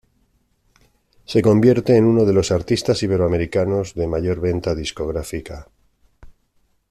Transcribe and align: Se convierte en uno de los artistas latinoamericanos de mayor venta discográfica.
Se 1.25 1.43
convierte 1.43 1.95
en 1.95 2.05
uno 2.05 2.25
de 2.25 2.33
los 2.33 2.51
artistas 2.51 3.03
latinoamericanos 3.03 3.93
de 3.93 4.07
mayor 4.07 4.39
venta 4.41 4.73
discográfica. 4.73 5.67